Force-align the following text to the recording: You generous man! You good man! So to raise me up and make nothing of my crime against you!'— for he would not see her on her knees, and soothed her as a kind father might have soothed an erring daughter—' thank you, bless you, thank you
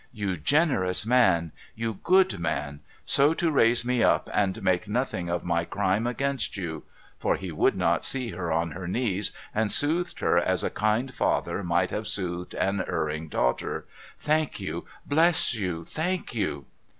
You 0.11 0.35
generous 0.35 1.05
man! 1.05 1.51
You 1.75 1.99
good 2.01 2.39
man! 2.39 2.79
So 3.05 3.35
to 3.35 3.51
raise 3.51 3.85
me 3.85 4.01
up 4.01 4.31
and 4.33 4.63
make 4.63 4.87
nothing 4.87 5.29
of 5.29 5.43
my 5.43 5.63
crime 5.63 6.07
against 6.07 6.57
you!'— 6.57 6.81
for 7.19 7.35
he 7.35 7.51
would 7.51 7.75
not 7.75 8.03
see 8.03 8.29
her 8.31 8.51
on 8.51 8.71
her 8.71 8.87
knees, 8.87 9.31
and 9.53 9.71
soothed 9.71 10.19
her 10.21 10.39
as 10.39 10.63
a 10.63 10.71
kind 10.71 11.13
father 11.13 11.63
might 11.63 11.91
have 11.91 12.07
soothed 12.07 12.55
an 12.55 12.83
erring 12.87 13.27
daughter—' 13.29 13.85
thank 14.17 14.59
you, 14.59 14.87
bless 15.05 15.53
you, 15.53 15.83
thank 15.83 16.33
you 16.33 16.65